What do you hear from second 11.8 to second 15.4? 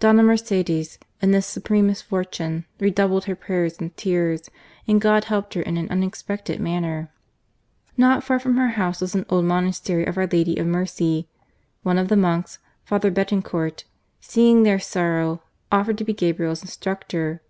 One of the monks, P. Betancourt, seeing the sorrow of both